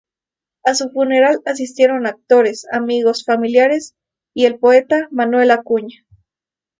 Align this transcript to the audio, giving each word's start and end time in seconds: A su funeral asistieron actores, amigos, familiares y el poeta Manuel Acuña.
A 0.63 0.73
su 0.73 0.89
funeral 0.89 1.43
asistieron 1.45 2.07
actores, 2.07 2.65
amigos, 2.71 3.23
familiares 3.23 3.93
y 4.33 4.45
el 4.45 4.57
poeta 4.57 5.07
Manuel 5.11 5.51
Acuña. 5.51 6.03